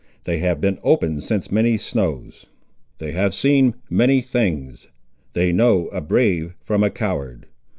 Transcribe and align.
They 0.23 0.39
have 0.39 0.59
been 0.59 0.79
open 0.81 1.21
since 1.21 1.51
many 1.51 1.77
snows. 1.77 2.47
They 2.97 3.11
have 3.11 3.35
seen 3.35 3.75
many 3.87 4.23
things—they 4.23 5.53
know 5.53 5.89
a 5.89 6.01
brave 6.01 6.55
from 6.63 6.83
a 6.83 6.89
coward. 6.89 7.45